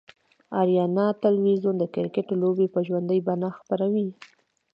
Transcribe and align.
آریانا 0.59 1.05
تلویزیون 1.23 1.75
دکرکټ 1.79 2.27
لوبې 2.41 2.67
به 2.73 2.79
ژوندۍ 2.87 3.19
بڼه 3.27 3.49
خپروي 3.57 4.07